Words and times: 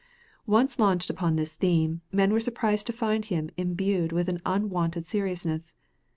Once 0.47 0.79
launched 0.79 1.11
upon 1.11 1.35
this 1.35 1.53
theme, 1.53 2.01
men 2.11 2.33
were 2.33 2.39
surprised 2.39 2.87
to 2.87 2.91
find 2.91 3.25
him 3.25 3.51
imbued 3.55 4.11
with 4.11 4.27
an 4.27 4.41
unwonted 4.47 5.05
seriousness. 5.05 5.75